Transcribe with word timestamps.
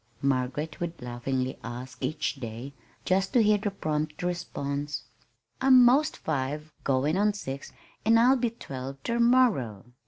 Margaret 0.23 0.79
would 0.79 0.99
laughingly 0.99 1.59
ask 1.63 1.99
each 2.03 2.37
day, 2.37 2.73
just 3.05 3.33
to 3.33 3.43
hear 3.43 3.59
the 3.59 3.69
prompt 3.69 4.23
response: 4.23 5.03
"I'm 5.61 5.85
'most 5.85 6.17
five 6.17 6.73
goin' 6.83 7.17
on 7.17 7.33
six 7.33 7.71
an' 8.03 8.17
I'll 8.17 8.35
be 8.35 8.49
twelve 8.49 8.97
ter 9.03 9.19
morrow." 9.19 9.83